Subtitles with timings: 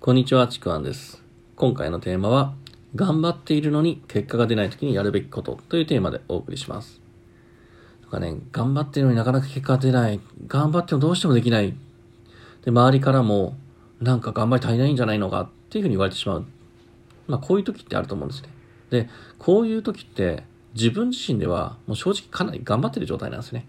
[0.00, 1.24] こんにちは、ちくわんです。
[1.56, 2.54] 今回のテーマは、
[2.94, 7.00] 頑張っているのに結果が出ない時にやるべきことというテーマでお送りします。
[8.02, 10.20] なんかね、頑張っているのになかなか結果が出ない。
[10.46, 11.74] 頑張ってもどうしてもできない。
[12.64, 13.56] で、周りからも、
[14.00, 16.44] なんか頑張り足りないんじゃないのかっていうふうに言われてしまう。
[17.26, 18.50] まあ、こういう時ってあると思うんですね。
[18.90, 19.08] で、
[19.40, 20.44] こういう時って、
[20.74, 23.66] 自分自身では、もう正直かなり頑張ってる状態なんですね。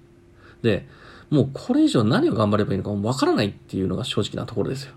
[0.62, 0.88] で、
[1.32, 4.94] もうこれ以上何を頑張ればいいのかもわからないっていうのが正直なところですよ。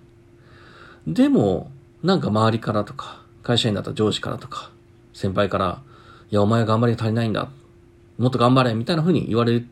[1.06, 1.70] でも、
[2.02, 4.70] なんか周りからとか、会社員だった上司からとか、
[5.12, 5.82] 先輩から、
[6.30, 7.48] いや、お前頑張りが足りないんだ。
[8.18, 9.66] もっと頑張れ、みたいな風に言われる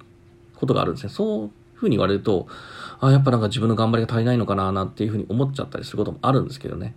[0.57, 1.13] ことがあるんですね。
[1.13, 2.49] そういう風に言われると、
[3.01, 6.95] あ、やっぱなんか自分の頑張りが足りないのかな、なんていう風に思っちゃったりすることもあるんですけどね。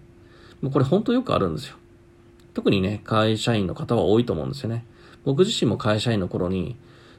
[0.62, 1.76] もうこれ本当よくあるんですよ。
[2.54, 4.86] 特にね、会社員の方は多いと思うんですよね。
[5.26, 6.76] 僕自身も会社員の頃に、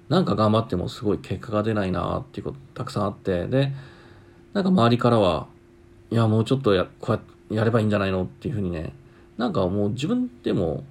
[0.08, 3.72] なんか頑張ってもすごい結果が出ないなっていうことたくさんあって、で、
[4.52, 5.46] なんか周りからは、
[6.10, 8.92] いや、もうちょっとや、こうややればいいんじゃないのっていうふうにね、
[9.36, 10.84] なんかもう自分でも、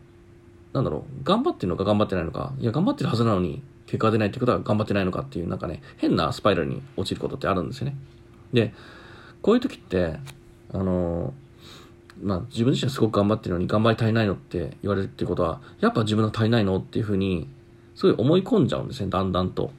[0.73, 7.95] なんだろう、頑張ってるのか頑張ってないのか、いや、頑張ってるはずなのに、結果が出ないってことは頑張ってないのかっていう、なんかね、変なスパイラルに落ちることってあるんですよね。
[8.53, 8.73] で、
[9.41, 10.19] こういう時って、
[10.71, 11.33] あの
[12.21, 17.47] まあ、自分自身はすごく頑張ってるのに頑張り足りないのって言われるっていうことは、やっぱ自分の足りないのっていうふうに、
[17.95, 19.71] すごい思い込んじゃうんですね、だんだんと。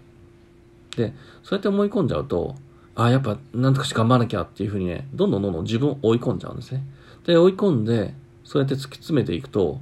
[0.97, 2.55] で、そうやって思い込んじゃうと、
[2.97, 6.83] ああ、やっぱなんとかして頑張らなきゃっていうふうにね、どんどんどんどん自分を追い込んじゃうんですね。
[7.27, 8.15] で、追い込んで、
[8.45, 9.81] そうやって突き詰めていくと、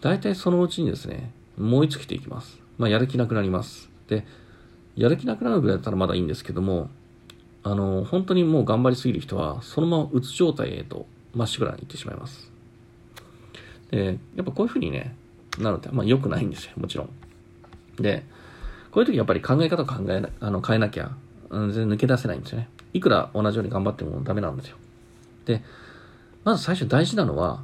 [0.00, 2.58] 大体そのうちにですね、燃え尽きていきます。
[2.78, 3.88] まあ、やる気なくなります。
[4.06, 4.24] で、
[4.94, 6.90] やる気なくなるぐらいだったらまだいいんですけども、
[7.64, 12.52] あの、本当にもう頑張りすぎる人は、そのままうつ状態へと、まっしぐらに行ってしまいます。
[13.90, 15.16] で、やっぱこういうふうにね、
[15.58, 17.10] なるって、まあ良くないんですよ、もちろん。
[17.96, 18.24] で、
[18.90, 21.10] こういう時やっぱり考え方を考えな、あの、変えなきゃ、
[21.50, 22.68] 全然抜け出せないんですよね。
[22.92, 24.76] いくら同じように頑張ってもダメなんですよ。
[25.44, 25.62] で、
[26.44, 27.62] まず最初大事なのは、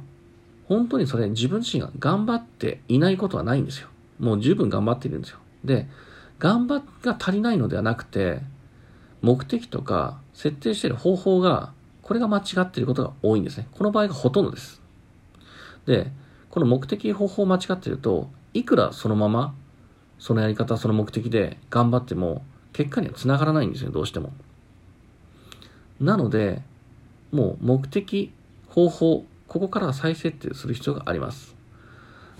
[0.67, 3.87] 本当にそれ自分自身が頑張っていないことはないんですよ。
[4.19, 5.39] もう十分頑張っているんですよ。
[5.63, 5.87] で、
[6.39, 8.41] 頑張が足りないのではなくて、
[9.21, 13.67] 目的とか設定している方法が、これが間違っていることが多いんですね。
[13.71, 14.81] この場合がほとんどです。
[15.85, 16.11] で、
[16.49, 19.55] この目的方法を間違っていると、いくらそのまま、
[20.19, 22.43] そのやり方、その目的で頑張っても、
[22.75, 24.33] 結果にはつながらないんですよ、どうしても。
[26.01, 26.61] なので、
[27.31, 28.33] もう目的、
[28.67, 31.55] 方法、ここから再設定する必要があります。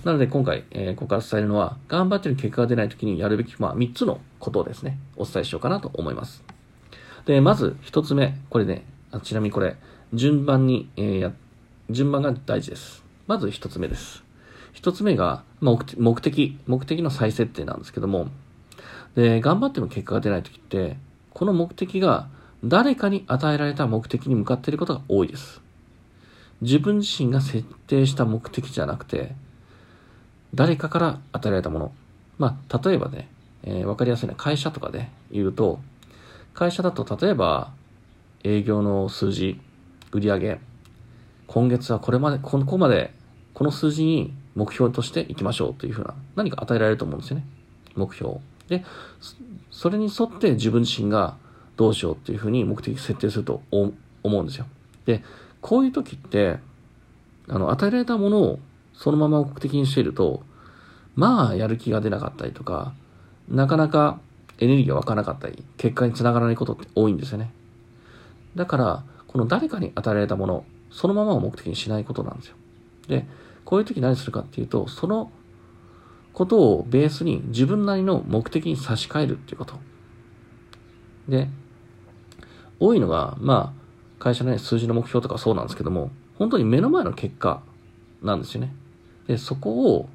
[0.04, 6.44] なので今回、えーここから伝えるのは、頑張ってる結果が出ないときにやるべき、まあ、3つのことをですね、お伝えしようかなと思います。
[7.26, 9.78] で、まず1つ目、これね、あちなみにこれ、
[10.14, 11.34] 順番に、えー、
[11.90, 13.06] 順番が大事です。
[13.26, 14.22] まず1つ目です。
[14.74, 18.28] 1つ目が、まあ目的、目的、目的の再設定なんですけども、
[19.16, 20.98] で、頑張っても結果が出ないときって、
[21.34, 22.28] この目的が
[22.64, 25.62] 誰かに与えられた目的に向かっていることが多いです。
[26.62, 29.36] 自分自身が設定した目的じゃなくて、
[30.54, 31.92] 誰かから与えられたもの。
[32.38, 33.30] まあ、例えばね、
[33.64, 35.80] えーわかりやすいのは会社とかで言うと、
[36.54, 37.72] 会社だと例えば、
[38.44, 39.60] 営業の数字、
[40.12, 40.60] 売上
[41.48, 43.14] 今月はこれまで、ここまで、
[43.54, 47.46] この数字に目標としていきましょうというふうな、何か与えられると思うんですよね。
[47.96, 48.40] 目標。
[48.68, 48.84] で、
[49.72, 51.38] それに沿って自分自身が
[51.78, 53.92] どうしようっていうふうに目的設定すると思
[54.24, 54.66] うんですよ。
[55.06, 55.24] で、
[55.62, 56.60] こういう時って、
[57.48, 58.60] あの、与えられたものを
[58.94, 60.44] そのまま目的にしていると、
[61.16, 62.94] まあ、やる気が出なかったりとか、
[63.50, 64.20] なかなか
[64.60, 67.52] エネルギーが湧かなかったり、結果につながらないことって多いんですよね。
[68.56, 72.56] だから、この誰かに与えられたもの、そのままを目的にしないことなんですよ。
[73.08, 73.26] で、
[73.66, 75.32] こういう時何するかっていうと、その
[76.36, 79.76] ことをベースに自分なりの目的に差し替えるっていうこと。
[81.30, 81.48] で、
[82.80, 87.64] 多いのが、まあ、会社の、ね、数字の目標とかそうなんですけども、本当に目の前の結果
[88.22, 88.76] なんですよね。
[89.28, 90.10] で、そこを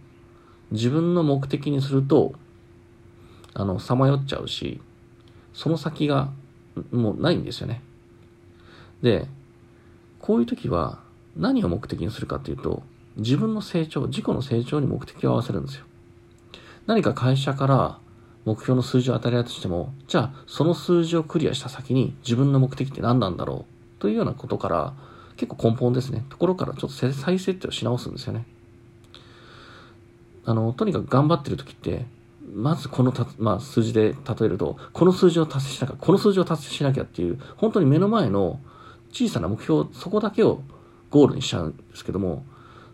[0.70, 2.34] 自分の目的にすると、
[3.54, 4.78] あの、さまよっちゃうし、
[5.54, 6.30] その先が
[6.92, 7.82] もうないんですよね。
[9.00, 9.26] で、
[10.18, 11.00] こういう時は
[11.34, 12.82] 何を目的にするかっていうと、
[13.16, 15.86] 自分の成長、自己の成長に目的を合わせるんですよ。
[16.90, 17.98] 何か会社から
[18.44, 23.64] 目標の数字を与えられたとしても、じゃあその数字をクリアした先に自分の目的って何なんだろ
[23.98, 24.00] う？
[24.00, 24.92] というようなことから、
[25.36, 26.24] 結構根本ですね。
[26.30, 28.44] ところからちょっと再設定をし直すんですよね。
[30.44, 32.06] あの、とにかく頑張ってる時って、
[32.52, 38.58] まずこのた、まあ、数字で例えると、この数字を達成しなきゃ、この数字を達成しなきゃっていう、本当に目の前の
[39.12, 40.62] 小さな目標、そこだけを
[41.10, 42.44] ゴールにしちゃうんですけども、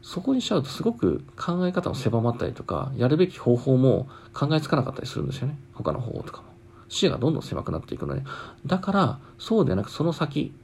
[0.07, 5.59] そこにしちゃうとすごく考え方も狭まったりとか、やるべき方法も考えつかなかったりするんですよね。
[5.75, 6.49] 他の方法とかも。
[6.89, 8.23] 視野がどんどん狭くなっていくので。
[8.65, 10.55] だから、そうではなくその先、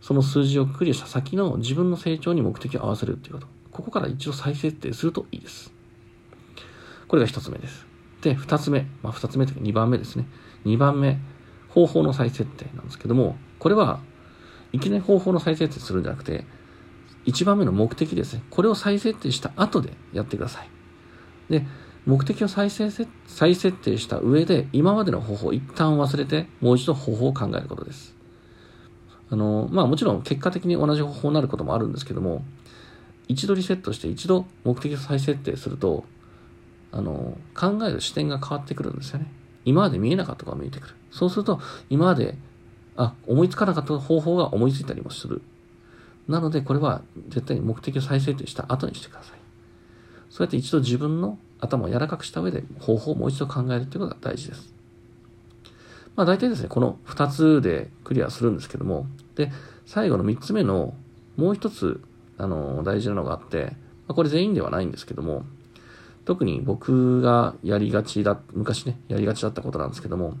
[0.00, 3.46] その数字をクリアした先の自分の成長に目的を合わせるっていうこと。
[3.70, 5.72] ここから一度再設定するといいです。
[7.06, 7.86] これが一つ目です。
[8.22, 8.88] で、二つ目。
[9.04, 10.26] まあ二つ目というか二番目ですね。
[10.64, 11.20] 二番目。
[11.68, 14.00] 方法の再設定なんですけども、これは
[14.72, 16.44] いきなり方法の再設定するんじゃなくて、
[17.28, 18.42] 一番目の目的ですね。
[18.48, 20.70] これを再設定した後でやってください。
[21.50, 21.66] で、
[22.06, 22.90] 目的を再生
[23.26, 28.16] 再設定した上で、今までの方法を一旦忘れて、もう一度方法を考えることです。
[29.28, 32.46] あの、まあもちろん結果的に同じ方法になることもあるんですけども、
[33.28, 36.04] 一度リセットして一度目的を再設定すると、
[36.92, 39.30] あの、考える視点が変わってくるんですよね。
[39.66, 40.94] 今まで見えなかったことが見えてくる。
[41.10, 41.60] そうすると、
[41.90, 42.38] 今まで、
[42.96, 45.42] あ、思いつかなかった方法が思いついたりもする。
[46.28, 49.38] なので、これは絶対に目的を再設定した後にしてください。
[50.30, 54.72] そうやって一度自分の頭を柔らかくした上で方法をもう一度考えるということが大事です。
[56.14, 59.50] まあ大体ですね、この2つでクリアするんですけども、で、
[59.86, 60.94] 最後の3つ目の
[61.36, 62.00] もう一つ、
[62.36, 63.76] あの、大事なのがあって、
[64.06, 65.44] まあ、これ全員ではないんですけども、
[66.24, 70.34] 特に僕がやりがちだ、昔ね、やりがちだったことなんですけども、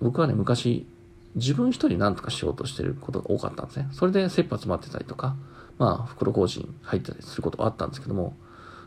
[0.00, 0.86] 僕はね、昔、
[1.34, 3.88] 自分一人何とかしようとしてることが多かったんですね。
[3.92, 5.36] それで切羽詰まってたりとか、
[5.78, 8.34] まあ、袋工事に入ったりすることはあったんですけども、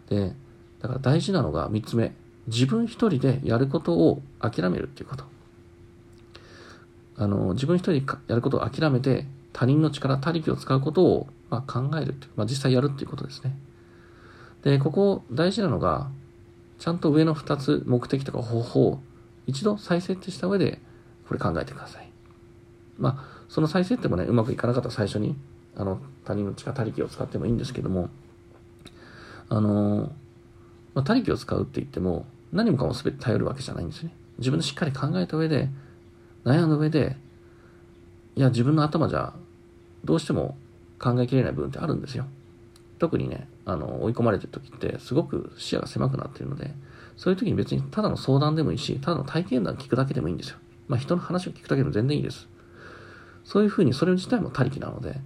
[0.09, 0.33] で、
[0.81, 2.13] だから大事なのが3つ目。
[2.47, 5.23] 自分一人でやることを諦めるっていうこと。
[7.15, 13.55] あの、自分一人やることを諦めて、他人の力、他力を使うことを、まあ、考えるってまあ、実際やるっていうことですね。
[14.63, 16.09] で、ここ大事なのが、
[16.79, 18.99] ちゃんと上の2つ目的とか方法を
[19.47, 20.81] 一度再設定した上で、
[21.27, 22.12] これ考えてください。
[22.97, 25.35] まあ、その再設定もね、うまくいかなかったら最初に、
[25.75, 28.09] あの、他人の力、他力を使ってもいいんですけども、
[29.49, 30.11] あの、
[30.93, 34.13] まあ、他力を使うって言っても、何もかも全て頼るわけじゃないんですね。
[34.37, 35.69] 自分でしっかり考えた上で、
[36.45, 37.15] 悩んだ上で、
[38.35, 39.33] いや、自分の頭じゃ、
[40.03, 40.57] どうしても
[40.99, 42.25] 考えきれない部分ってあるんですよ。
[42.99, 46.73] 特にね、あの、追い込まれてる時って、すごく視野が狭くなってるので、
[47.17, 50.57] そういう時に別にただの相談でもいいし、ただの体験談聞くだけでもいいんですよ。
[50.87, 52.47] まあ人の話を聞くだけでも全然いいです。
[53.43, 55.19] そういうふうに、それ自体も他力なので、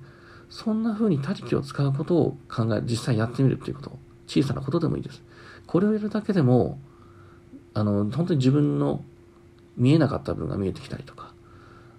[0.50, 3.98] そんな風に他力を使うことを考え、実際やってみるっていうこと、
[4.28, 5.22] 小さなことでもいいです。
[5.66, 6.80] これをやるだけでも、
[7.74, 9.04] あの、本当に自分の
[9.76, 11.34] 見えなかった部分が見えてきたりとか、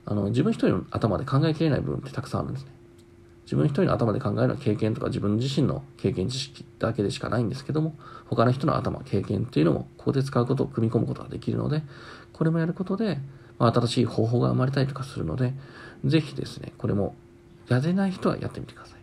[0.06, 2.72] あの、自分一人の頭で考えきれない部分ってたくさんあるんですね。
[3.44, 7.94] 自分一人の頭で考えるのは経験とか自分自身の経験知識だけでしかないんですけども、
[8.26, 11.82] 他の人の頭、経験っていうのもここで使うことを組み込むことができるので、
[12.34, 13.18] これもやることで、
[13.58, 15.54] まあ、新しい方法が生まれたりとかするので、
[16.04, 17.14] ぜひですね、これも
[17.68, 18.98] やれない人はやってみてください。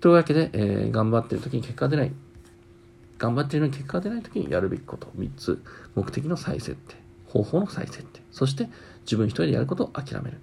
[0.00, 2.12] というわけで、えー、頑張ってる時に結果が出ない、
[3.18, 5.62] 頑張っているのに結果が出ない時にやるべきこと、3つ、
[5.94, 6.96] 目的の再設定、
[7.26, 8.68] 方法の再設定、そして
[9.02, 10.38] 自分一人でやることを諦める。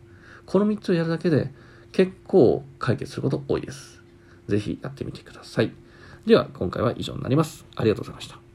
[0.46, 1.52] この3つをやるだけで
[1.92, 4.02] 結構解決すること多いです。
[4.48, 5.72] ぜひやってみてください。
[6.25, 7.66] では、今回は以上になります。
[7.75, 8.50] ありがとうございました。